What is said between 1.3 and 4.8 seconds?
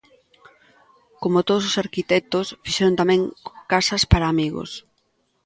todos os arquitectos, fixeron tamén casas para amigos.